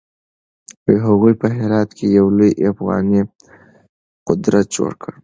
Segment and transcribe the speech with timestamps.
[1.07, 3.21] هغوی په هرات کې يو لوی افغاني
[4.27, 5.13] قدرت جوړ کړ.